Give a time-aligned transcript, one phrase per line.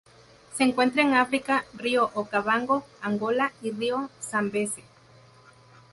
[0.57, 4.81] Se encuentran en África: río Okavango, Angola y río Zambeze.